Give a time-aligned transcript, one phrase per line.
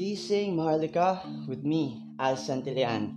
[0.00, 3.16] Gising Maharlika with me, Al Santillan.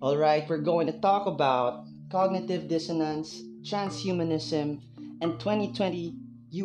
[0.00, 4.78] Alright, we're going to talk about cognitive dissonance, transhumanism,
[5.20, 6.14] and 2020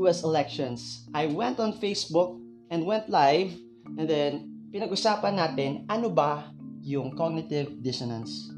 [0.01, 1.07] US elections.
[1.13, 2.37] I went on Facebook
[2.69, 3.53] and went live
[3.97, 8.56] and then pinag-usapan natin ano ba yung cognitive dissonance.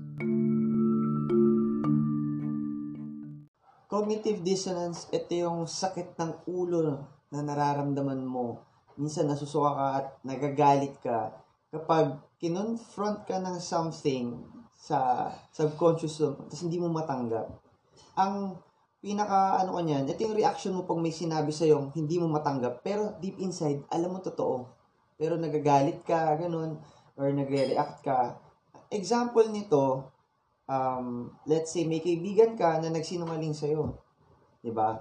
[4.00, 7.04] Cognitive dissonance, ito yung sakit ng ulo
[7.36, 8.64] na nararamdaman mo.
[8.96, 11.36] Minsan nasusuka ka at nagagalit ka
[11.68, 14.40] kapag kinonfront ka ng something
[14.72, 17.52] sa subconscious mo, tapos hindi mo matanggap.
[18.16, 18.56] Ang
[19.04, 22.32] pinaka ano ko niyan, ito yung reaction mo pag may sinabi sa yung hindi mo
[22.32, 24.64] matanggap, pero deep inside, alam mo totoo.
[25.20, 26.80] Pero nagagalit ka, ganun,
[27.20, 28.40] or nagre-react ka.
[28.96, 30.08] Example nito,
[30.70, 33.98] um, let's say may kaibigan ka na nagsinungaling sa'yo.
[34.62, 34.96] 'Di ba?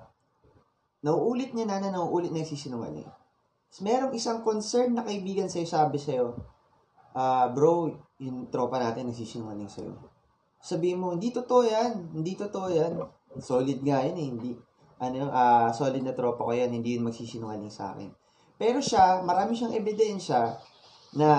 [1.04, 3.06] Nauulit niya na na nauulit na nagsisinungaling.
[3.68, 6.34] Tapos merong isang concern na kaibigan sa'yo sabi sa'yo,
[7.12, 9.94] ah, bro, yung tropa natin nagsisinungaling sa'yo.
[10.58, 12.16] Sabihin mo, hindi totoo yan.
[12.16, 12.98] Hindi totoo yan.
[13.38, 14.26] Solid nga yun eh.
[14.26, 14.50] Hindi,
[14.98, 16.74] ano ah, solid na tropa ko yan.
[16.74, 18.10] Hindi yun magsisinungaling sa akin.
[18.58, 20.58] Pero siya, marami siyang ebidensya
[21.14, 21.30] na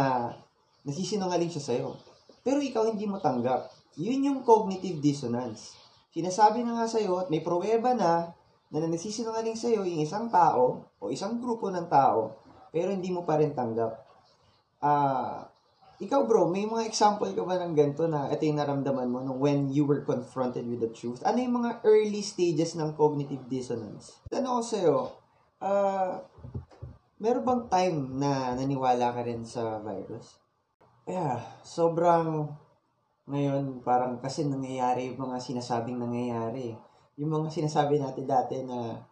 [0.87, 1.99] nagsisinungaling siya sa'yo.
[2.45, 3.78] Pero ikaw hindi mo tanggap.
[3.99, 5.75] Yun yung cognitive dissonance.
[6.15, 8.31] Sinasabi na nga sa'yo at may pruweba na
[8.71, 12.39] na nagsisinungaling sa'yo yung isang tao o isang grupo ng tao
[12.69, 13.91] pero hindi mo pa rin tanggap.
[14.79, 15.49] Ah,
[15.99, 19.41] ikaw bro, may mga example ka ba ng ganito na ito yung naramdaman mo nung
[19.41, 21.19] when you were confronted with the truth?
[21.27, 24.23] Ano yung mga early stages ng cognitive dissonance?
[24.31, 24.97] Ano ko sa'yo,
[25.59, 26.23] ah,
[27.19, 30.39] meron bang time na naniwala ka rin sa virus?
[31.09, 32.47] Yeah, sobrang
[33.29, 36.73] ngayon parang kasi nangyayari yung mga sinasabing nangyayari.
[37.21, 39.05] Yung mga sinasabi natin dati na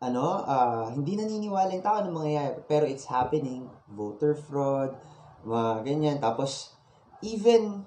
[0.00, 3.68] ano, ah, hindi naniniwala yung tao ng mangyayari, pero it's happening.
[3.92, 4.96] Voter fraud,
[5.44, 6.16] mga ganyan.
[6.16, 6.72] Tapos,
[7.20, 7.84] even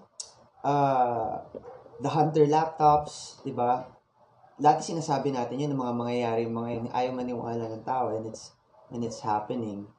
[0.61, 1.41] uh,
[1.97, 3.89] the Hunter laptops, di ba?
[4.61, 8.53] Lahat sinasabi natin yun, ng mga mangyayari, mga ayaw maniwala ng tao, and it's,
[8.93, 9.89] and it's happening.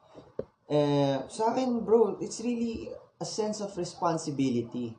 [0.71, 2.87] Eh, sa akin, bro, it's really
[3.19, 4.95] a sense of responsibility.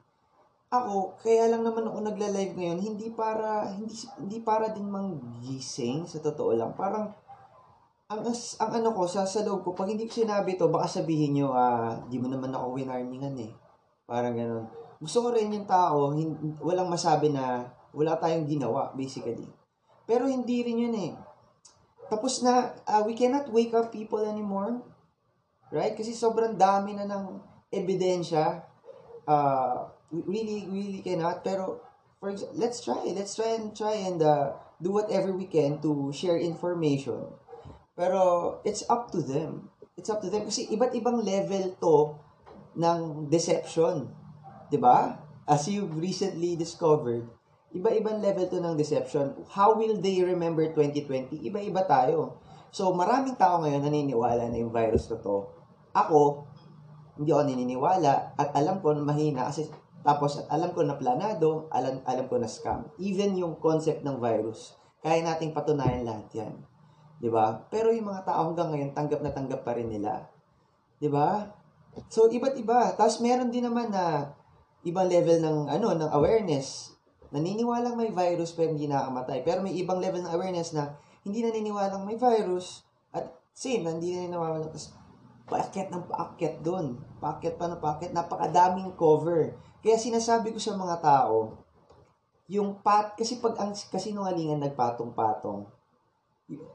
[0.85, 6.21] Ako, kaya lang naman ako nagla-live ngayon, hindi para, hindi, hindi para din manggising, sa
[6.21, 6.77] totoo lang.
[6.77, 7.13] Parang,
[8.07, 11.37] ang, ang ano ko, sa, sa loob ko, pag hindi ko sinabi to, baka sabihin
[11.37, 13.53] nyo, ah, di mo naman ako winarningan eh.
[14.07, 14.67] Parang ganun.
[15.03, 17.67] Gusto ko rin yung tao, hin- walang masabi na
[17.97, 19.49] wala tayong ginawa, basically.
[20.07, 21.13] Pero hindi rin yun eh.
[22.07, 24.79] Tapos na, ah, we cannot wake up people anymore.
[25.75, 25.99] Right?
[25.99, 27.43] Kasi sobrang dami na ng
[27.75, 28.63] ebidensya.
[29.27, 31.43] Uh, really, really cannot.
[31.43, 31.81] Pero,
[32.19, 33.01] for example, let's try.
[33.13, 37.31] Let's try and try and uh, do whatever we can to share information.
[37.97, 39.73] Pero, it's up to them.
[39.97, 40.47] It's up to them.
[40.47, 41.95] Kasi iba't ibang level to
[42.77, 44.13] ng deception.
[44.69, 45.17] 'Di ba?
[45.47, 47.23] As you've recently discovered,
[47.71, 49.47] iba-ibang level to ng deception.
[49.55, 51.39] How will they remember 2020?
[51.39, 52.43] Iba-iba tayo.
[52.75, 55.47] So, maraming tao ngayon naniniwala na yung virus na to.
[55.95, 56.45] Ako,
[57.17, 59.71] hindi ako naniniwala at alam ko na mahina kasi
[60.07, 62.87] tapos at alam ko na planado, alam, alam ko na scam.
[63.03, 66.55] Even yung concept ng virus, kaya nating patunayan lahat yan.
[67.19, 67.67] 'Di ba?
[67.67, 70.31] Pero yung mga tao hanggang ngayon tanggap na tanggap pa rin nila.
[71.03, 71.51] 'Di ba?
[72.07, 72.95] So iba't iba.
[72.95, 74.31] Tapos meron din naman na
[74.87, 76.95] ibang level ng ano ng awareness.
[77.35, 79.43] Naniniwalang may virus pero hindi nakakamatay.
[79.43, 80.95] Pero may ibang level ng awareness na
[81.27, 84.71] hindi naniniwalang may virus at same, hindi naniniwalang
[85.47, 86.99] paakyat ng paakyat doon.
[87.23, 88.13] Paakyat pa ng paakyat.
[88.13, 89.55] Napakadaming cover.
[89.81, 91.55] Kaya sinasabi ko sa mga tao,
[92.51, 95.67] yung pat, kasi pag ang kasinungalingan nagpatong-patong,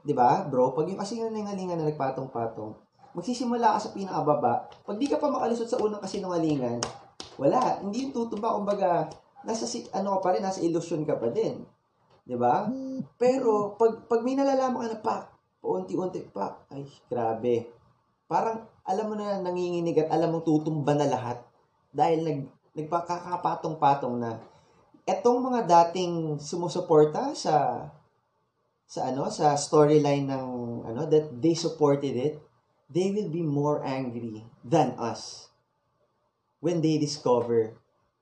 [0.04, 0.72] di ba, bro?
[0.76, 2.76] Pag yung kasinungalingan na nagpatong-patong,
[3.12, 4.68] magsisimula ka sa pinakababa.
[4.84, 6.80] Pag di ka pa makalusot sa unang kasinungalingan,
[7.36, 7.80] wala.
[7.80, 8.56] Hindi yung tutumba.
[8.56, 9.08] Kumbaga,
[9.44, 11.64] nasa, si- ano pa rin, nasa illusion ka pa din.
[12.24, 12.68] Di ba?
[13.20, 15.22] Pero, pag, pag may nalalaman ka na, pak,
[15.60, 17.81] paunti-unti, pak, ay, grabe.
[18.32, 21.44] Parang, alam mo na nanginginig at alam mo tutumba na lahat.
[21.92, 22.40] Dahil nag,
[22.72, 24.40] nagpakakapatong-patong na.
[25.04, 27.84] Etong mga dating sumusuporta sa
[28.92, 30.48] sa ano sa storyline ng
[30.84, 32.36] ano that they supported it
[32.92, 35.48] they will be more angry than us
[36.60, 37.72] when they discover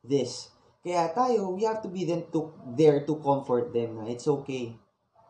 [0.07, 0.55] this
[0.87, 4.71] kaya tayo we have to be then to there to comfort them na it's okay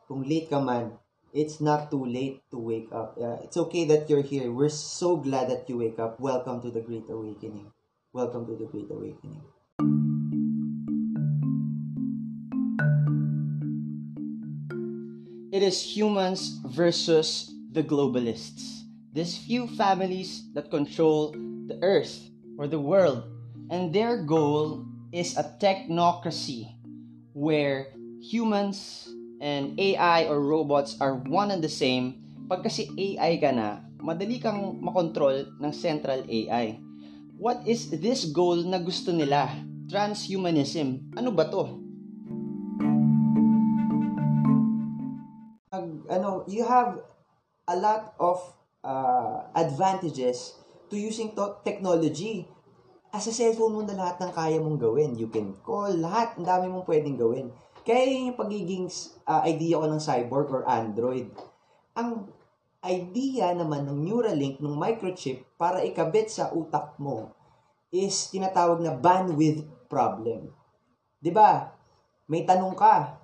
[0.04, 0.92] kung late ka man
[1.32, 3.16] it's not too late to wake up.
[3.20, 4.50] Uh, it's okay that you're here.
[4.50, 6.18] We're so glad that you wake up.
[6.18, 7.70] Welcome to the great awakening.
[8.12, 9.42] Welcome to the great awakening.
[15.52, 18.82] It is humans versus the globalists.
[19.12, 21.32] These few families that control
[21.66, 23.24] the earth or the world,
[23.70, 26.74] and their goal is a technocracy
[27.34, 27.88] where
[28.22, 29.10] humans
[29.40, 32.20] and AI or robots are one and the same.
[32.46, 36.76] Pag kasi AI ka na, madali kang makontrol ng central AI.
[37.40, 39.48] What is this goal na gusto nila?
[39.88, 41.16] Transhumanism.
[41.16, 41.80] Ano ba to?
[46.10, 46.98] ano, you have
[47.70, 48.42] a lot of
[48.82, 50.58] uh, advantages
[50.90, 52.44] to using to- technology.
[53.10, 55.18] As a cellphone mo na lahat ng kaya mong gawin.
[55.18, 57.50] You can call, lahat, ang dami mong pwedeng gawin.
[57.84, 58.86] Kaya yun yung pagiging
[59.24, 61.32] uh, idea ko ng cyborg or Android.
[61.96, 62.28] Ang
[62.80, 67.32] idea naman ng Neuralink, ng microchip, para ikabit sa utak mo,
[67.92, 70.52] is tinatawag na bandwidth problem.
[71.34, 71.74] ba?
[72.30, 73.20] May tanong ka.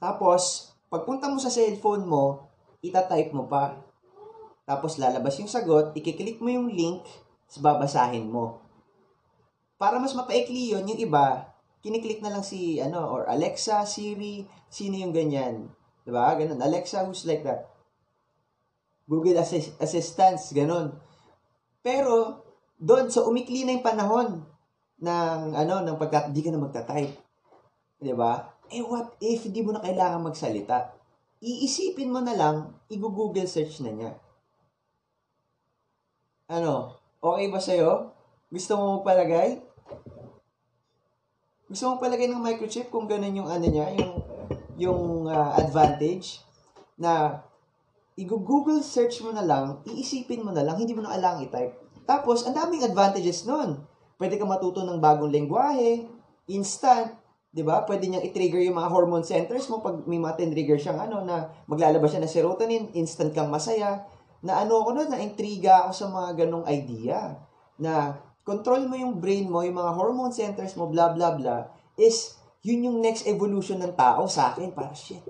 [0.00, 2.50] Tapos, pagpunta mo sa cellphone mo,
[2.82, 3.78] itatype mo pa.
[4.64, 7.04] Tapos lalabas yung sagot, ikiklik mo yung link,
[7.60, 8.64] babasahin mo.
[9.76, 11.53] Para mas mapaikli yun, yung iba,
[11.84, 15.68] kiniklik na lang si, ano, or Alexa, Siri, sino yung ganyan.
[16.00, 16.32] Diba?
[16.32, 16.56] Ganun.
[16.64, 17.68] Alexa, who's like that?
[19.04, 20.96] Google Assist- Assistance, ganun.
[21.84, 22.40] Pero,
[22.80, 24.28] doon, so umikli na yung panahon
[24.96, 27.20] ng, ano, ng pagka, di ka na magta-type.
[28.00, 28.48] Diba?
[28.72, 30.88] Eh, what if hindi mo na kailangan magsalita?
[31.44, 34.12] Iisipin mo na lang, i-google search na niya.
[36.48, 36.96] Ano?
[37.20, 38.08] Okay ba sa'yo?
[38.48, 39.73] Gusto mo magpalagay?
[41.68, 44.12] Gusto mo palagay ng microchip kung ganun yung ano niya, yung
[44.74, 46.42] yung uh, advantage
[46.98, 47.42] na
[48.14, 51.74] i-google search mo na lang, iisipin mo na lang, hindi mo na kailangang i-type.
[52.04, 53.80] Tapos, ang daming advantages nun.
[54.14, 56.06] Pwede ka matuto ng bagong lengguwahe,
[56.46, 57.18] instant,
[57.54, 57.86] 'di ba?
[57.86, 61.50] Pwede niyang i-trigger yung mga hormone centers mo pag may mga trigger siyang ano na
[61.70, 64.06] maglalabas siya ng serotonin, instant kang masaya.
[64.44, 67.38] Na ano ako noon, na-intriga ako sa mga ganong idea
[67.78, 72.36] na control mo yung brain mo, yung mga hormone centers mo, blah blah blah, is
[72.64, 75.24] yun yung next evolution ng tao sa akin para shit.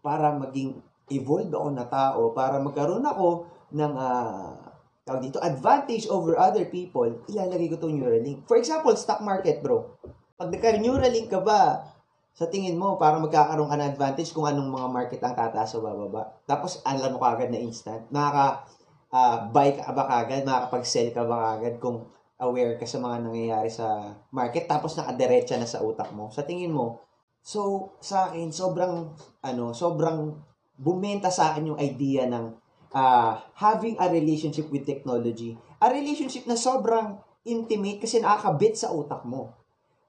[0.00, 0.80] Para maging
[1.12, 4.70] evolve ako na tao, para magkaroon ako ng uh,
[5.18, 8.46] dito, advantage over other people, ilalagay ko itong Neuralink.
[8.46, 9.98] For example, stock market, bro.
[10.38, 11.82] Pag nagka-Neuralink ka ba,
[12.30, 15.82] sa tingin mo, para magkakaroon ka ng advantage kung anong mga market ang tataas o
[15.82, 16.30] bababa.
[16.46, 18.06] Tapos, alam mo kagad na instant.
[18.14, 20.46] Makaka-buy uh, ka ba kagad?
[20.46, 22.06] Makakapag-sell ka ba kagad kung
[22.40, 26.32] aware ka sa mga nangyayari sa market tapos nakadiretsa na sa utak mo.
[26.32, 27.04] Sa tingin mo,
[27.44, 29.12] so sa akin sobrang
[29.44, 30.40] ano, sobrang
[30.80, 32.56] bumenta sa akin yung idea ng
[32.96, 35.60] uh, having a relationship with technology.
[35.84, 39.52] A relationship na sobrang intimate kasi nakakabit sa utak mo.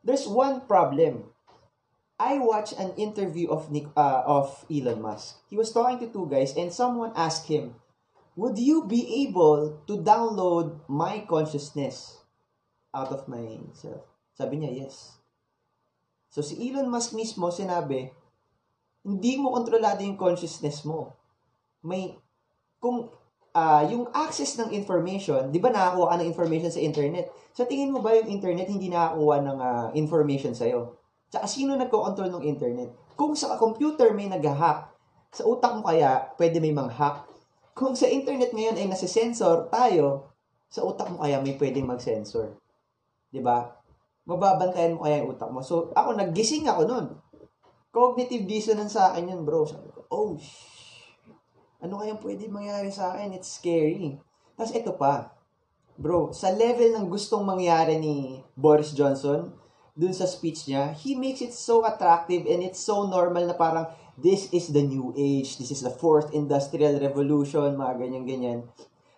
[0.01, 1.29] There's one problem.
[2.21, 5.41] I watched an interview of Nick, uh, of Elon Musk.
[5.49, 7.75] He was talking to two guys and someone asked him,
[8.37, 12.20] "Would you be able to download my consciousness
[12.95, 14.05] out of myself?"
[14.35, 15.21] Sabi niya, "Yes."
[16.31, 18.07] So si Elon Musk mismo sinabi,
[19.03, 21.11] hindi mo kontrolado yung consciousness mo.
[21.83, 22.15] May
[22.79, 23.11] kung
[23.51, 27.27] uh, yung access ng information, 'di ba nakakuha ka ng information sa internet?
[27.51, 30.95] Sa tingin mo ba yung internet hindi nakakuha ng uh, information sa iyo?
[31.31, 32.89] Tsaka sino nagko-control ng internet?
[33.15, 34.91] Kung sa computer may nag-hack,
[35.31, 37.23] sa utak mo kaya pwede may mang-hack.
[37.71, 40.27] Kung sa internet ngayon ay nasa-sensor tayo,
[40.67, 42.60] sa utak mo kaya may pwedeng mag-sensor.
[43.31, 43.81] 'Di ba?
[44.27, 45.65] Mababantayan mo kaya yung utak mo.
[45.65, 47.07] So, ako naggising ako noon.
[47.89, 49.65] Cognitive dissonance sa akin yun, bro.
[49.65, 51.17] Sabi ko, oh, shh.
[51.81, 53.33] Ano kayang pwede mangyari sa akin?
[53.33, 54.21] It's scary.
[54.53, 55.33] Tapos ito pa.
[55.97, 59.51] Bro, sa level ng gustong mangyari ni Boris Johnson,
[59.97, 63.89] dun sa speech niya, he makes it so attractive and it's so normal na parang
[64.15, 68.59] this is the new age, this is the fourth industrial revolution, mga ganyan-ganyan.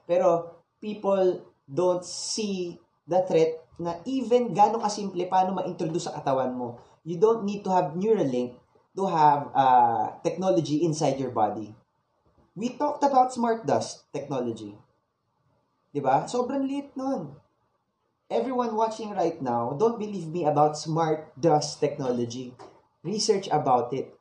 [0.08, 6.78] Pero people don't see the threat na even gano'ng kasimple paano ma-introduce sa katawan mo.
[7.04, 8.58] You don't need to have Neuralink
[8.96, 11.74] to have uh, technology inside your body.
[12.54, 14.78] We talked about smart dust technology.
[15.98, 16.30] ba?
[16.30, 17.34] Sobrang liit nun.
[18.30, 22.54] Everyone watching right now, don't believe me about smart dust technology.
[23.02, 24.14] Research about it.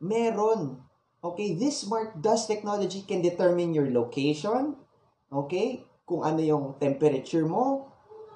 [0.00, 0.84] Meron.
[1.24, 4.76] Okay, this smart dust technology can determine your location.
[5.32, 5.84] Okay?
[6.04, 7.88] Kung ano yung temperature mo.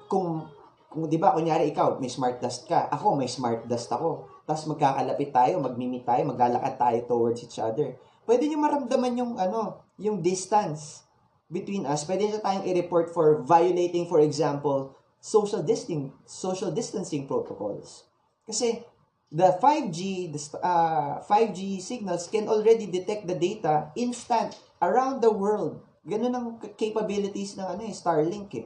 [0.09, 0.49] Kung,
[0.89, 2.89] kung di ba, kunyari ikaw, may smart dust ka.
[2.89, 4.25] Ako, may smart dust ako.
[4.49, 7.93] Tapos magkakalapit tayo, magmimit tayo, maglalakad tayo towards each other.
[8.25, 11.05] Pwede nyo maramdaman yung, ano, yung distance
[11.45, 12.09] between us.
[12.09, 18.09] Pwede nyo tayong i-report for violating, for example, social distancing, social distancing protocols.
[18.49, 18.81] Kasi,
[19.29, 25.85] the 5G, the uh, 5G signals can already detect the data instant around the world.
[26.01, 28.65] Ganun ang capabilities ng ano eh, Starlink eh.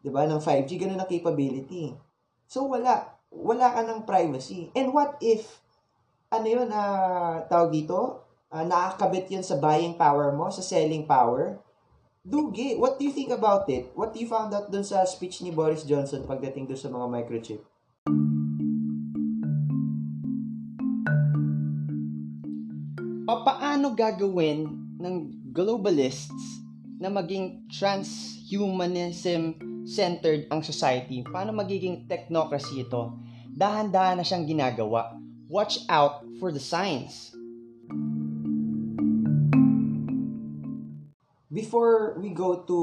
[0.00, 0.24] 'Di ba?
[0.24, 1.92] Ng 5G ganun ang capability.
[2.48, 4.72] So wala wala ka ng privacy.
[4.74, 5.60] And what if
[6.32, 8.26] ano 'yun uh, tawag dito?
[8.50, 11.60] Uh, nakakabit 'yun sa buying power mo, sa selling power.
[12.20, 13.88] Dugi, what do you think about it?
[13.96, 17.06] What do you found out dun sa speech ni Boris Johnson pagdating dun sa mga
[17.08, 17.64] microchip?
[23.40, 24.68] paano gagawin
[25.00, 25.14] ng
[25.54, 26.59] globalists
[27.00, 29.56] na maging transhumanism
[29.88, 31.24] centered ang society?
[31.24, 33.16] Paano magiging technocracy ito?
[33.56, 35.16] Dahan-dahan na siyang ginagawa.
[35.48, 37.32] Watch out for the signs.
[41.50, 42.78] Before we go to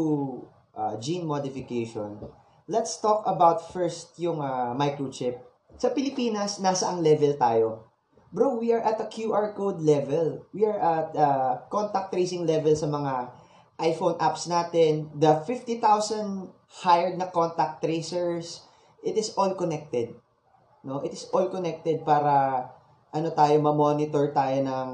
[0.76, 2.20] uh, gene modification,
[2.68, 5.40] let's talk about first yung uh, microchip.
[5.78, 7.88] Sa Pilipinas, nasa ang level tayo?
[8.34, 10.44] Bro, we are at a QR code level.
[10.52, 13.32] We are at uh, contact tracing level sa mga
[13.78, 15.14] iPhone apps natin.
[15.14, 16.50] The 50,000
[16.84, 18.66] hired na contact tracers,
[19.06, 20.18] it is all connected.
[20.82, 22.68] No, it is all connected para
[23.14, 24.90] ano tayo ma-monitor tayo ng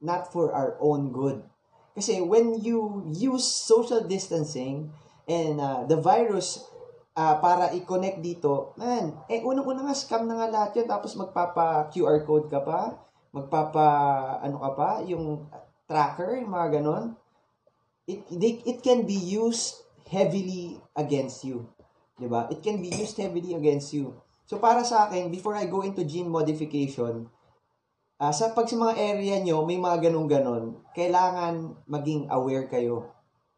[0.00, 1.44] not for our own good.
[1.92, 4.94] Kasi when you use social distancing
[5.28, 6.64] and uh, the virus
[7.18, 11.92] uh, para i-connect dito, man, eh unang-una nga scam na nga lahat yun, tapos magpapa
[11.92, 12.96] QR code ka pa,
[13.34, 13.86] magpapa
[14.40, 15.44] ano ka pa, yung
[15.84, 17.12] tracker, yung mga ganon.
[18.10, 21.70] It, they, it can be used heavily against you.
[22.18, 22.50] 'Di ba?
[22.50, 24.18] It can be used heavily against you.
[24.50, 27.30] So para sa akin, before I go into gene modification,
[28.18, 33.14] uh, sa pag sa mga area nyo, may mga ganun-ganon, kailangan maging aware kayo.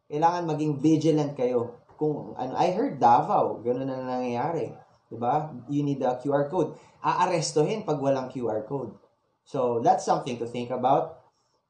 [0.07, 4.69] Kailangan maging vigilant kayo kung ano, I heard Davao, ganun na nangyayari.
[5.09, 5.49] 'Di ba?
[5.69, 6.73] You need a QR code.
[7.03, 8.95] Aarestohin pag walang QR code.
[9.43, 11.21] So, that's something to think about.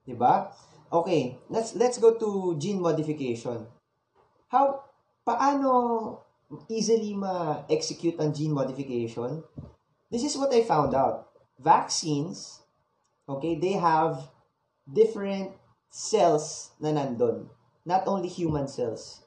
[0.06, 0.54] 'Di ba?
[0.94, 3.66] Okay, let's let's go to gene modification.
[4.54, 4.86] How
[5.26, 6.22] paano
[6.70, 9.42] easily ma-execute ang gene modification?
[10.14, 11.34] This is what I found out.
[11.58, 12.62] Vaccines,
[13.26, 14.22] okay, they have
[14.86, 15.58] different
[15.90, 17.50] cells na nandun.
[17.90, 19.26] Not only human cells.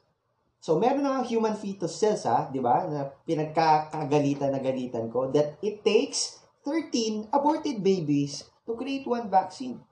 [0.63, 5.59] So, meron na human fetus cells, ha, di ba, na pinagkakagalitan na galitan ko, that
[5.59, 9.83] it takes 13 aborted babies to create one vaccine.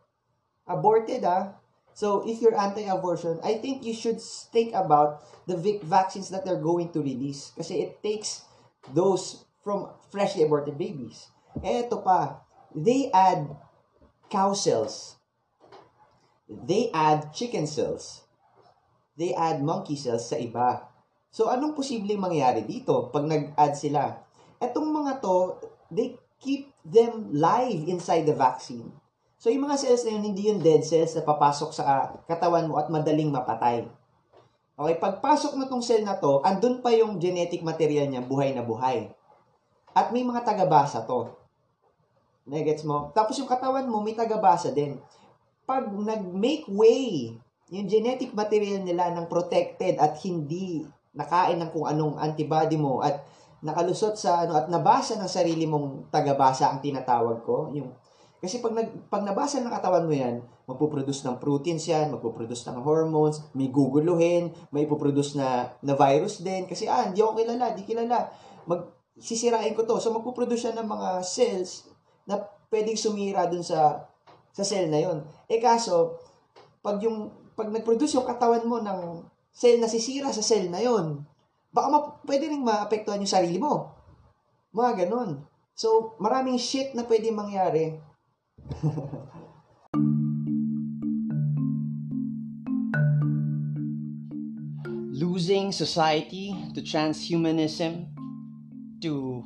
[0.63, 1.64] Aborted, ha?
[1.95, 6.91] So, if you're anti-abortion, I think you should think about the vaccines that they're going
[6.91, 7.55] to release.
[7.55, 8.43] Kasi it takes
[8.91, 11.31] those from freshly aborted babies.
[11.63, 12.43] Eto pa,
[12.75, 13.47] they add
[14.27, 15.15] cow cells.
[16.51, 18.25] They add chicken cells
[19.15, 20.83] they add monkey cells sa iba.
[21.31, 24.23] So, anong posibleng mangyari dito pag nag-add sila?
[24.59, 25.59] Etong mga to,
[25.91, 28.91] they keep them live inside the vaccine.
[29.45, 32.81] So, yung mga cells na yun, hindi yung dead cells na papasok sa katawan mo
[32.81, 33.85] at madaling mapatay.
[34.73, 38.65] Okay, pagpasok mo tong cell na to, andun pa yung genetic material niya, buhay na
[38.65, 39.05] buhay.
[39.93, 41.29] At may mga tagabasa to.
[42.49, 43.13] Negets mo?
[43.13, 44.97] Tapos yung katawan mo, may tagabasa din.
[45.69, 47.37] Pag nag-make way
[47.69, 53.21] yung genetic material nila ng protected at hindi nakain ng kung anong antibody mo at
[53.61, 57.93] nakalusot sa ano at nabasa ng sarili mong tagabasa ang tinatawag ko yung
[58.45, 62.79] kasi pag nag pag nabasa ng katawan mo yan magpo-produce ng proteins yan magpo-produce ng
[62.85, 67.81] hormones may guguluhin may ipoproduce na na virus din kasi ah hindi ako kilala di
[67.81, 68.29] kilala
[68.69, 68.85] mag
[69.17, 71.89] sisirain ko to so magpo-produce siya ng mga cells
[72.29, 72.37] na
[72.69, 74.05] pwedeng sumira dun sa
[74.53, 76.21] sa cell na yon eh kaso
[76.85, 79.23] pag yung pag nag-produce yung katawan mo ng
[79.55, 81.23] cell na sisira sa cell na yon,
[81.71, 83.95] baka ma- pwede rin maapektuhan yung sarili mo.
[84.75, 85.47] Mga ganun.
[85.71, 87.95] So, maraming shit na pwede mangyari.
[95.15, 98.07] Losing society to transhumanism,
[99.01, 99.45] to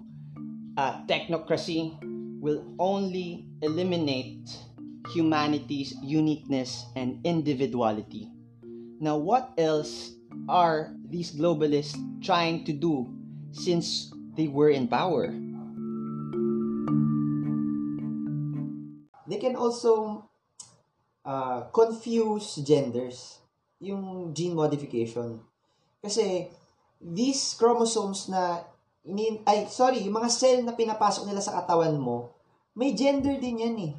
[0.78, 1.98] uh, technocracy,
[2.42, 4.50] will only eliminate
[5.14, 8.32] humanity's uniqueness and individuality.
[9.00, 10.12] Now, what else
[10.48, 13.14] are these globalists trying to do
[13.52, 15.34] since they were in power?
[19.60, 20.24] Also
[21.28, 23.44] uh, confuse genders,
[23.84, 25.44] yung gene modification.
[26.00, 26.48] Kasi
[27.04, 28.64] these chromosomes na
[29.48, 32.32] ay sorry, yung mga cell na pinapasok nila sa katawan mo,
[32.76, 33.94] may gender din yan eh.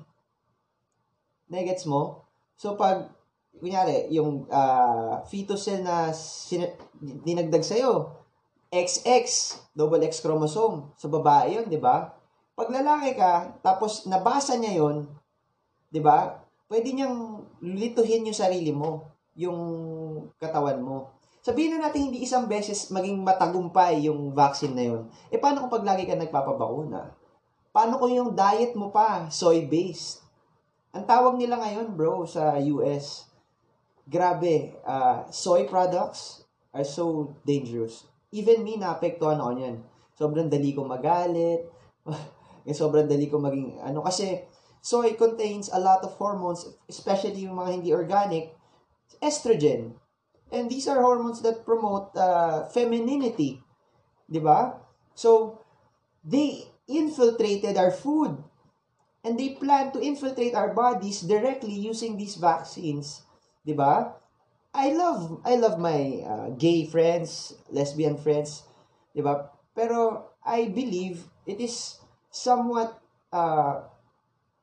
[1.51, 2.25] Negets mo?
[2.55, 3.11] So, pag,
[3.59, 8.21] kunyari, yung uh, fetus cell na sin- dinagdag sa'yo,
[8.71, 9.27] XX,
[9.75, 10.95] double X chromosome.
[10.95, 12.15] Sa babae yun, di ba?
[12.55, 15.11] Pag lalaki ka, tapos nabasa niya yon,
[15.91, 16.39] 'di ba?
[16.71, 19.59] Pwede niyang lituhin yung sarili mo, yung
[20.39, 21.19] katawan mo.
[21.43, 25.03] Sabihin na natin hindi isang beses maging matagumpay yung vaccine na yun.
[25.33, 27.11] E paano kung pag lagi ka nagpapabakuna?
[27.75, 30.23] Paano kung yung diet mo pa, soy-based?
[30.91, 33.31] Ang tawag nila ngayon, bro, sa US,
[34.11, 36.43] grabe, uh, soy products
[36.75, 38.11] are so dangerous.
[38.35, 39.77] Even me, naapektuhan ako niyan.
[40.19, 41.67] Sobrang dali ko magalit.
[42.75, 44.45] sobrang dali ko maging, ano, kasi
[44.81, 48.57] soy contains a lot of hormones, especially yung mga hindi organic,
[49.23, 49.97] estrogen.
[50.51, 53.63] And these are hormones that promote uh, femininity.
[54.27, 54.43] Di?
[55.15, 55.63] So,
[56.25, 58.43] they infiltrated our food.
[59.23, 63.23] And they plan to infiltrate our bodies directly using these vaccines.
[63.63, 63.77] Di?
[64.71, 68.63] I love I love my uh, gay friends, lesbian friends,
[69.11, 69.51] 'di ba?
[69.75, 71.99] Pero I believe it is
[72.31, 73.03] somewhat
[73.35, 73.83] uh,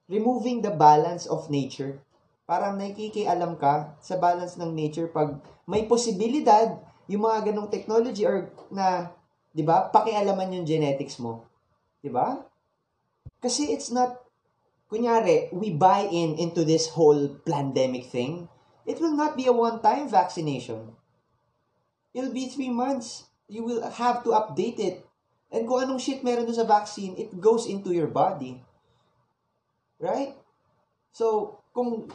[0.08, 2.00] removing the balance of nature.
[2.48, 6.80] Parang nakikialam ka sa balance ng nature pag may posibilidad
[7.12, 9.12] yung mga ganong technology or na,
[9.52, 9.92] 'di ba?
[9.92, 11.44] Pakialaman yung genetics mo.
[12.00, 12.40] 'Di ba?
[13.44, 14.24] Kasi it's not
[14.88, 18.48] kunyari, we buy in into this whole pandemic thing
[18.88, 20.96] It will not be a one-time vaccination.
[22.16, 23.28] It'll be three months.
[23.52, 25.04] You will have to update it.
[25.52, 28.64] And kung anong shit meron sa vaccine, it goes into your body.
[29.98, 30.38] Right?
[31.14, 32.10] So, kung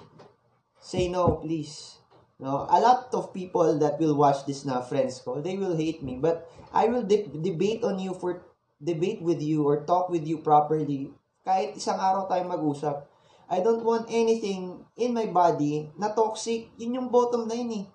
[0.79, 1.99] say no, please.
[2.43, 6.03] No, a lot of people that will watch this na friends ko, they will hate
[6.03, 6.19] me.
[6.19, 8.43] But I will de- debate on you for
[8.83, 11.15] debate with you or talk with you properly.
[11.47, 13.07] Kahit isang araw tayo mag-usap
[13.53, 16.73] I don't want anything in my body na toxic.
[16.81, 17.87] Yun yung bottom line eh.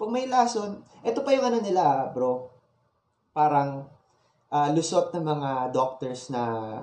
[0.00, 2.48] Pag may lason, ito pa yung ano nila, bro.
[3.36, 3.92] Parang
[4.48, 6.80] uh, lusot ng mga doctors na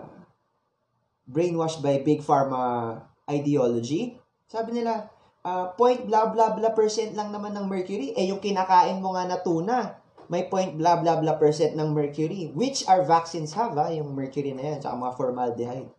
[1.30, 2.98] brainwashed by big pharma
[3.30, 4.18] ideology.
[4.50, 5.06] Sabi nila,
[5.46, 8.18] uh, point blah blah blah percent lang naman ng mercury.
[8.18, 12.50] Eh, yung kinakain mo nga na tuna, may point blah blah blah percent ng mercury.
[12.58, 13.94] Which our vaccines have, ha?
[13.94, 15.92] Yung mercury na yan, saka mga formaldehyde.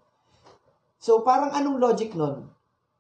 [1.01, 2.51] So, parang anong logic nun?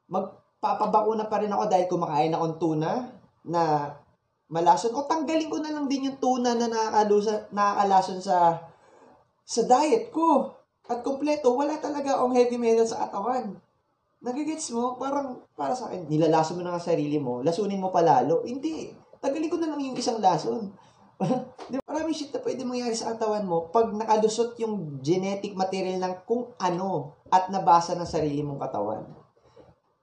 [0.09, 3.11] Magpapabakuna pa rin ako dahil kumakain akong tuna
[3.45, 3.93] na
[4.51, 8.59] malason o tanggalin ko na lang din yung tuna na nakakalusa, nakakalason sa
[9.47, 10.60] sa diet ko.
[10.91, 13.55] At kompleto, wala talaga akong heavy metal sa katawan.
[14.19, 14.99] Nagigets mo?
[14.99, 18.43] Parang, para sa akin, nilalason mo na ang sarili mo, lasunin mo pa lalo.
[18.43, 18.91] Hindi.
[19.23, 20.75] Tanggalin ko na lang yung isang lason.
[21.71, 21.85] Di ba?
[21.87, 26.51] Maraming shit na pwede mangyari sa katawan mo pag nakalusot yung genetic material ng kung
[26.59, 29.05] ano at nabasa ng sarili mong katawan.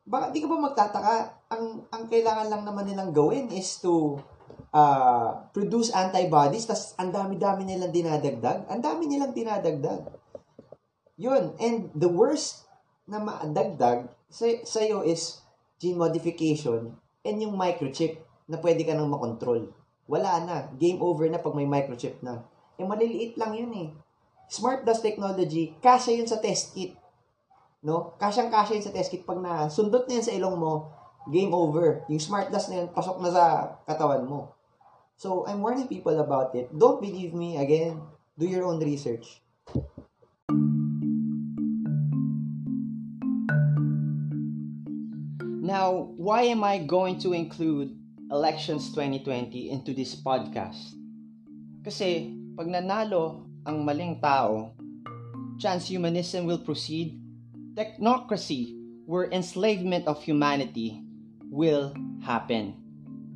[0.07, 1.15] Baka di ka ba magtataka?
[1.51, 4.15] Ang, ang kailangan lang naman nilang gawin is to
[4.71, 8.71] uh, produce antibodies, tas ang dami-dami nilang dinadagdag.
[8.71, 10.16] Ang dami nilang dinadagdag.
[11.17, 11.57] Yun.
[11.57, 12.69] And the worst
[13.09, 15.41] na maadagdag sa, sa'yo is
[15.81, 16.93] gene modification
[17.25, 19.73] and yung microchip na pwede ka nang makontrol.
[20.07, 20.55] Wala na.
[20.79, 22.47] Game over na pag may microchip na.
[22.79, 23.89] Eh, maliliit lang yun eh.
[24.47, 26.95] Smart Dust Technology, kasya yun sa test kit.
[27.83, 28.15] No?
[28.15, 29.27] Kasyang-kasya yun sa test kit.
[29.27, 30.87] Pag na sundot na yan sa ilong mo,
[31.27, 32.07] game over.
[32.07, 33.45] Yung Smart Dust na yun, pasok na sa
[33.83, 34.55] katawan mo.
[35.19, 36.71] So, I'm warning people about it.
[36.71, 37.59] Don't believe me.
[37.59, 37.99] Again,
[38.39, 39.43] do your own research.
[45.67, 47.91] Now, why am I going to include
[48.31, 50.95] elections 2020 into this podcast.
[51.83, 54.75] Kasi pag nanalo ang maling tao,
[55.59, 57.15] transhumanism will proceed,
[57.75, 58.75] technocracy,
[59.07, 60.99] where enslavement of humanity
[61.47, 62.75] will happen.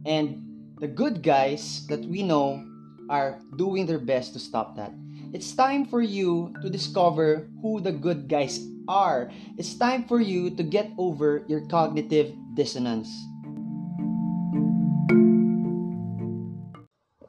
[0.04, 0.44] And
[0.84, 2.60] the good guys that we know
[3.08, 4.92] are doing their best to stop that.
[5.32, 9.32] It's time for you to discover who the good guys are.
[9.56, 13.08] It's time for you to get over your cognitive dissonance.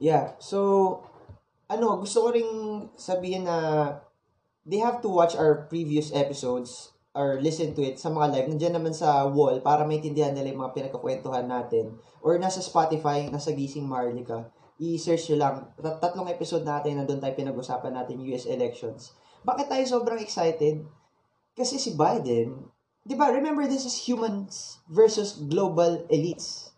[0.03, 1.07] Yeah, so
[1.71, 2.53] ano, gusto ko ring
[2.99, 4.03] sabihin na
[4.67, 8.49] they have to watch our previous episodes or listen to it sa mga live.
[8.51, 11.95] Nandiyan naman sa wall para maintindihan nila yung mga pinagkakwentuhan natin.
[12.19, 14.51] Or nasa Spotify, nasa Gising Marlica.
[14.83, 15.57] I-search nyo lang.
[15.79, 19.14] Tatlong episode natin na doon tayo pinag-usapan natin US elections.
[19.47, 20.83] Bakit tayo sobrang excited?
[21.55, 22.66] Kasi si Biden,
[23.07, 26.75] di ba, remember this is humans versus global elites.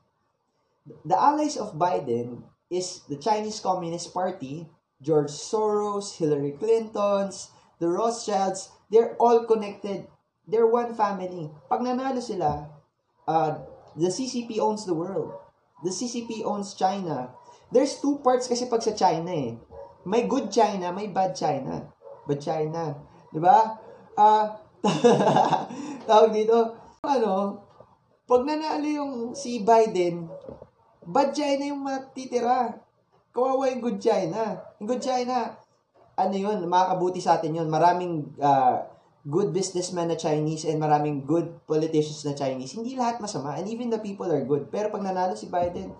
[0.84, 4.68] The allies of Biden is the Chinese Communist Party,
[5.00, 7.48] George Soros, Hillary Clinton's,
[7.80, 10.06] the Rothschilds, they're all connected.
[10.44, 11.48] They're one family.
[11.72, 12.68] Pag nanalo sila,
[13.24, 13.64] uh,
[13.96, 15.32] the CCP owns the world.
[15.80, 17.32] The CCP owns China.
[17.74, 19.58] There's two parts kasi pag sa China eh.
[20.06, 21.90] May good China, may bad China.
[22.22, 22.94] Bad China.
[23.34, 23.74] Di ba?
[24.14, 24.62] Ah,
[26.06, 26.54] tawag dito,
[27.02, 27.58] ano,
[28.30, 30.30] pag nanalo yung si Biden,
[31.02, 32.78] bad China yung matitira.
[33.34, 34.54] Kawawa yung good China.
[34.78, 35.58] Yung good China,
[36.14, 37.66] ano yun, makakabuti sa atin yun.
[37.66, 38.86] Maraming ah,
[39.26, 42.78] good businessmen na Chinese and maraming good politicians na Chinese.
[42.78, 44.70] Hindi lahat masama and even the people are good.
[44.70, 45.90] Pero pag nanalo si Biden,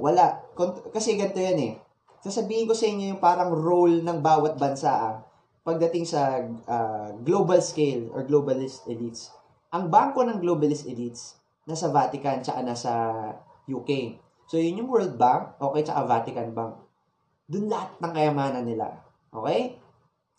[0.00, 0.44] wala.
[0.92, 1.72] Kasi ganito yan eh.
[2.20, 5.16] Sasabihin ko sa inyo yung parang role ng bawat bansa ah,
[5.62, 9.30] pagdating sa ah, global scale or globalist elites.
[9.70, 12.92] Ang bangko ng globalist elites nasa Vatican tsaka nasa
[13.66, 14.22] UK.
[14.46, 16.78] So yun yung World Bank, okay, tsaka Vatican Bank.
[17.50, 19.02] Doon lahat ng kayamanan nila.
[19.34, 19.74] Okay?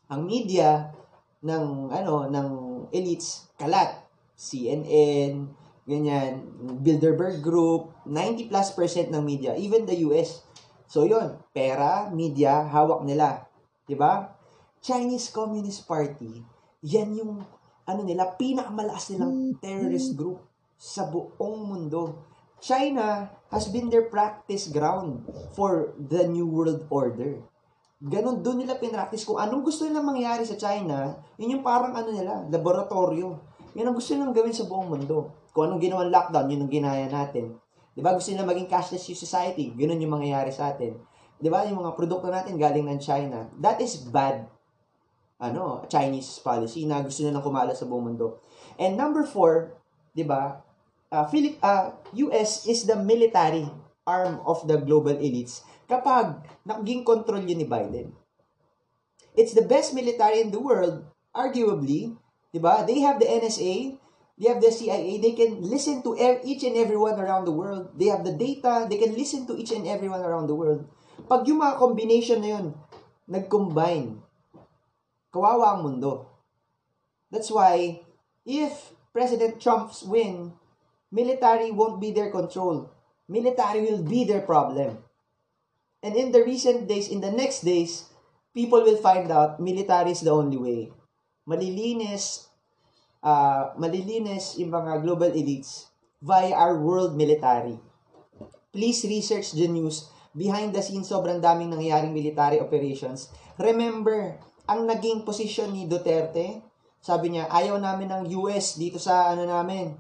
[0.08, 0.96] Ang media
[1.44, 2.50] ng ano ng
[2.96, 4.08] elites kalat.
[4.38, 5.50] CNN,
[5.88, 6.44] ganyan,
[6.84, 10.44] Bilderberg Group, 90 plus percent ng media, even the US.
[10.86, 13.48] So yun, pera, media, hawak nila.
[13.96, 14.36] ba?
[14.84, 16.44] Chinese Communist Party,
[16.84, 17.42] yan yung
[17.88, 20.44] ano nila, pinakamalakas nilang terrorist group
[20.76, 22.20] sa buong mundo.
[22.60, 25.24] China has been their practice ground
[25.56, 27.40] for the New World Order.
[27.98, 32.14] Ganon, doon nila pinractice kung anong gusto nilang mangyari sa China, yun yung parang ano
[32.14, 33.42] nila, laboratorio.
[33.78, 35.38] Yan ang gusto nilang gawin sa buong mundo.
[35.54, 37.54] Kung anong ginawang lockdown, yun ang ginaya natin.
[37.94, 38.18] Di ba?
[38.18, 40.98] Gusto nila maging cashless society, ganun yung mangyayari sa atin.
[41.38, 41.62] Di ba?
[41.70, 43.46] Yung mga produkto natin galing ng China.
[43.62, 44.50] That is bad
[45.38, 48.42] ano, Chinese policy na gusto nilang kumala sa buong mundo.
[48.82, 49.78] And number four,
[50.14, 50.66] di ba,
[51.14, 51.94] uh, Philip, uh,
[52.30, 53.70] US is the military
[54.08, 58.18] arm of the global elites kapag naging control yun ni Biden.
[59.38, 62.18] It's the best military in the world, arguably,
[62.52, 62.84] di ba?
[62.88, 63.98] They have the NSA,
[64.38, 66.14] they have the CIA, they can listen to
[66.46, 67.94] each and everyone around the world.
[67.98, 70.86] They have the data, they can listen to each and everyone around the world.
[71.26, 72.66] Pag yung mga combination na yun,
[73.28, 74.22] nag-combine,
[75.34, 76.30] kawawa ang mundo.
[77.34, 78.00] That's why,
[78.48, 80.54] if President Trump's win,
[81.12, 82.94] military won't be their control.
[83.28, 85.04] Military will be their problem.
[86.00, 88.08] And in the recent days, in the next days,
[88.54, 90.94] people will find out military is the only way.
[91.48, 92.52] Malilinis,
[93.24, 95.88] uh, malilinis yung mga global elites
[96.20, 97.80] via our world military.
[98.76, 100.12] Please research the news.
[100.36, 103.32] Behind the scenes, sobrang daming nangyayaring military operations.
[103.58, 106.62] Remember, ang naging posisyon ni Duterte,
[107.02, 109.96] sabi niya, ayaw namin ng US dito sa ano namin,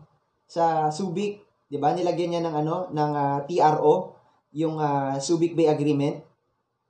[0.45, 1.95] sa Subic, 'di ba?
[1.95, 4.19] Nilagyan niya ng ano, ng uh, TRO,
[4.51, 6.21] yung uh, Subic Bay Agreement.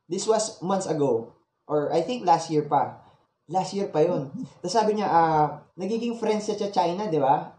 [0.09, 3.06] This was months ago or I think last year pa.
[3.47, 4.27] Last year pa 'yon.
[4.59, 5.47] Tapos sabi niya, uh,
[5.79, 7.55] nagiging friends siya sa China, 'di ba?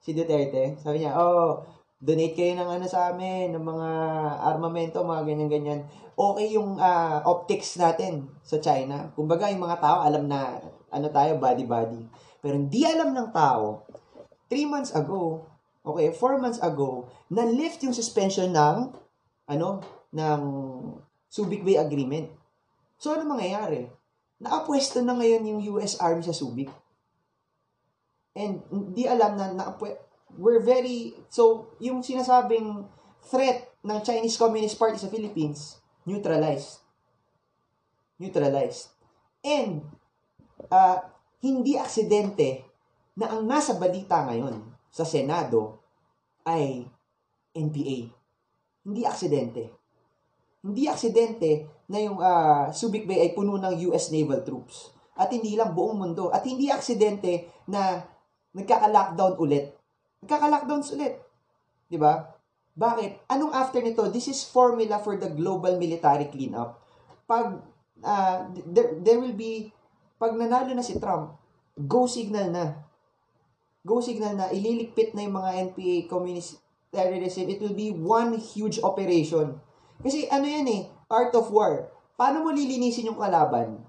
[0.00, 0.80] Si Duterte.
[0.80, 1.60] Sabi niya, "Oh,
[1.96, 3.88] donate kayo ng ano sa amin, ng mga
[4.44, 5.80] armamento, mga ganyan-ganyan.
[6.16, 9.12] Okay yung uh, optics natin sa China.
[9.16, 10.60] Kumbaga, yung mga tao alam na
[10.92, 12.08] ano tayo, body-body.
[12.40, 13.84] Pero hindi alam ng tao,
[14.48, 15.44] 3 months ago,
[15.82, 18.92] okay, 4 months ago, na-lift yung suspension ng,
[19.50, 20.40] ano, ng
[21.28, 22.30] Subic Bay Agreement.
[22.96, 23.90] So, ano mangyayari?
[24.42, 26.68] Naapwesto na ngayon yung US Army sa Subic.
[28.36, 32.84] And hindi alam na naapwesto we're very, so, yung sinasabing
[33.30, 36.82] threat ng Chinese Communist Party sa Philippines, neutralized.
[38.18, 38.90] Neutralized.
[39.46, 39.86] And,
[40.66, 40.98] uh,
[41.40, 42.66] hindi aksidente
[43.14, 45.80] na ang nasa balita ngayon sa Senado
[46.42, 46.84] ay
[47.54, 47.98] NPA.
[48.86, 49.72] Hindi aksidente.
[50.60, 51.50] Hindi aksidente
[51.86, 54.90] na yung uh, Subic Bay ay puno ng US naval troops.
[55.16, 56.28] At hindi lang buong mundo.
[56.34, 58.04] At hindi aksidente na
[58.52, 59.76] nagkaka-lockdown ulit
[60.26, 61.22] Nagkaka-lockdowns ulit.
[61.86, 62.34] 'Di ba?
[62.76, 63.30] Bakit?
[63.30, 64.04] Anong after nito?
[64.10, 66.82] This is formula for the global military cleanup.
[67.30, 67.62] Pag
[68.02, 69.70] uh, there, there will be
[70.18, 71.38] pag nanalo na si Trump,
[71.78, 72.64] go signal na.
[73.86, 76.58] Go signal na ililigpit na yung mga NPA communist
[76.90, 77.46] terrorism.
[77.46, 79.62] It will be one huge operation.
[80.02, 81.90] Kasi ano yan eh, art of war.
[82.16, 83.82] Paano mo lilinisin yung kalaban?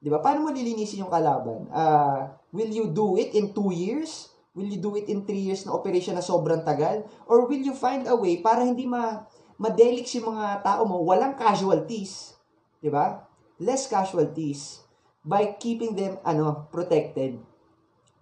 [0.00, 0.20] 'Di ba?
[0.20, 1.68] Paano mo lilinisin yung kalaban?
[1.72, 4.34] Uh, will you do it in two years?
[4.54, 7.02] Will you do it in 3 years na operation na sobrang tagal?
[7.26, 9.26] Or will you find a way para hindi ma
[9.58, 12.38] madelix yung mga tao mo, walang casualties,
[12.78, 13.26] 'di ba?
[13.58, 14.86] Less casualties
[15.26, 17.42] by keeping them ano, protected.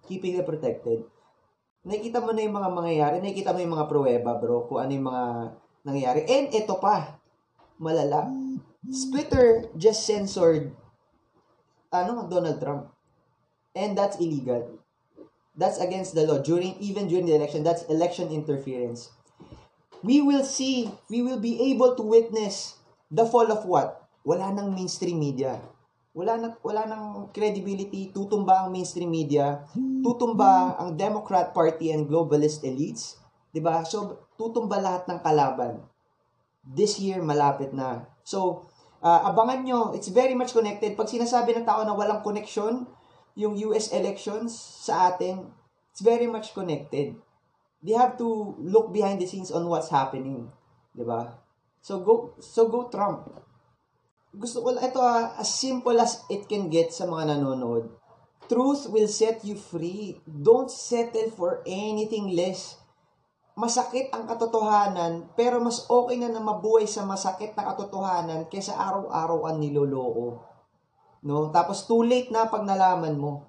[0.09, 1.05] Keeping them protected.
[1.83, 5.07] Nakikita mo na yung mga mangyayari, nakikita mo yung mga pruweba, bro, kung ano yung
[5.11, 5.23] mga
[5.83, 6.21] nangyayari.
[6.31, 7.21] And ito pa,
[7.83, 8.31] malala.
[9.11, 10.71] Twitter just censored
[11.91, 12.95] ano, Donald Trump.
[13.75, 14.79] And that's illegal.
[15.59, 16.39] That's against the law.
[16.39, 19.11] During even during the election, that's election interference.
[20.03, 22.79] We will see, we will be able to witness
[23.11, 24.07] the fall of what?
[24.23, 25.59] Wala nang mainstream media.
[26.13, 29.65] wala na wala nang credibility, tutumba ang mainstream media,
[30.05, 33.17] tutumba ang Democrat Party and globalist elites,
[33.49, 33.81] 'di ba?
[33.81, 35.81] So tutumba lahat ng kalaban.
[36.63, 38.07] This year malapit na.
[38.23, 38.67] So
[39.03, 40.95] uh, abangan nyo, it's very much connected.
[40.95, 42.87] Pag sinasabi ng tao na walang connection,
[43.35, 45.51] yung US elections sa atin,
[45.91, 47.19] it's very much connected.
[47.83, 50.47] They have to look behind the scenes on what's happening,
[50.95, 51.35] ba?
[51.83, 53.27] So go so go Trump
[54.33, 57.93] gusto ko ito ah, as simple as it can get sa mga nanonood.
[58.49, 60.19] Truth will set you free.
[60.25, 62.75] Don't settle for anything less.
[63.53, 69.45] Masakit ang katotohanan, pero mas okay na na mabuhay sa masakit na katotohanan kaysa araw-araw
[69.45, 70.41] ang niloloko.
[71.21, 71.53] No?
[71.53, 73.45] Tapos too late na pag nalaman mo.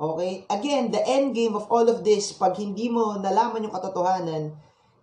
[0.00, 0.48] Okay?
[0.48, 4.56] Again, the end game of all of this, pag hindi mo nalaman yung katotohanan,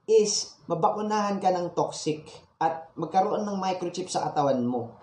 [0.10, 2.26] is mabakunahan ka ng toxic
[2.58, 4.98] at magkaroon ng microchip sa katawan mo.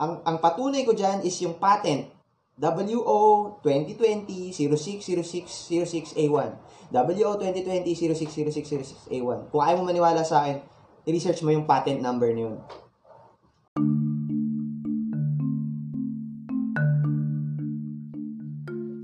[0.00, 2.13] Ang, ang patunay ko dyan is yung patent
[2.54, 6.50] WO 2020-0606-06A1
[6.94, 10.62] WO 2020-0606-06A1 Kung ayaw mo maniwala sa akin,
[11.02, 12.62] i-research mo yung patent number niyon.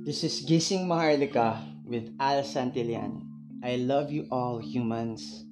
[0.06, 3.26] This is Gising Maharlika with Al Santillan.
[3.66, 5.42] I love you all humans.